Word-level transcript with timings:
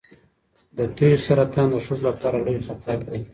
د 0.77 0.79
تیو 0.95 1.23
سرطان 1.25 1.67
د 1.71 1.75
ښځو 1.85 2.03
لپاره 2.07 2.37
لوی 2.45 2.59
خطر 2.67 2.97
دی. 3.09 3.19